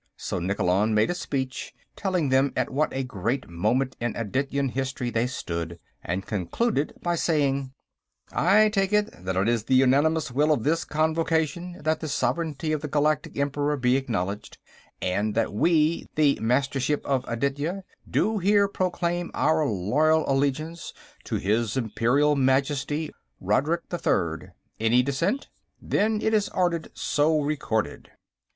[0.17, 5.11] So Nikkolon made a speech, telling them at what a great moment in Adityan history
[5.11, 7.71] they stood, and concluded by saying:
[8.31, 12.71] "I take it that it is the unanimous will of this Convocation that the sovereignty
[12.71, 14.57] of the Galactic Emperor be acknowledged,
[15.03, 20.93] and that we, the 'Mastership of Aditya' do here proclaim our loyal allegiance
[21.25, 24.53] to his Imperial Majesty, Rodrik the Third.
[24.79, 25.49] Any dissent?
[25.79, 28.09] Then it is ordered so recorded."